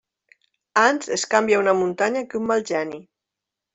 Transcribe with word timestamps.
Ans 0.83 1.11
es 1.17 1.25
canvia 1.33 1.59
una 1.65 1.75
muntanya 1.83 2.27
que 2.33 2.41
un 2.43 2.51
mal 2.53 2.67
geni. 2.71 3.03